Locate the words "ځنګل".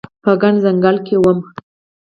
0.63-0.97